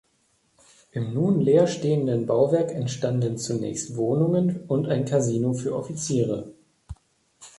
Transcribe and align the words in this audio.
In 0.93 1.03
dem 1.03 1.13
nun 1.13 1.41
leerstehenden 1.41 2.25
Bauwerk 2.25 2.71
entstanden 2.71 3.37
zunächst 3.37 3.95
Wohnungen 3.97 4.63
und 4.67 4.87
ein 4.87 5.05
Kasino 5.05 5.53
für 5.53 5.75
Offiziere. 5.75 6.51